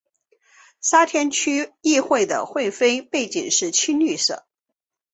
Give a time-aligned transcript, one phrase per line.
[0.81, 4.47] 沙田区议会的会徽背景是青绿色。